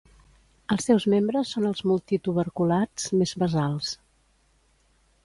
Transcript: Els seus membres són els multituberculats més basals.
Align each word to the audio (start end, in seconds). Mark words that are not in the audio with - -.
Els 0.75 0.87
seus 0.89 1.03
membres 1.13 1.51
són 1.55 1.67
els 1.69 1.83
multituberculats 1.91 3.05
més 3.21 3.35
basals. 3.45 3.93